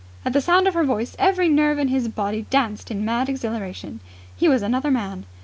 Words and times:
At 0.25 0.33
the 0.33 0.41
sound 0.41 0.67
of 0.67 0.73
her 0.73 0.83
voice 0.83 1.15
every 1.19 1.47
nerve 1.47 1.77
in 1.77 1.89
his 1.89 2.07
body 2.07 2.47
danced 2.49 2.89
in 2.89 3.05
mad 3.05 3.29
exhilaration. 3.29 3.99
He 4.35 4.49
was 4.49 4.63
another 4.63 4.89
man. 4.89 5.25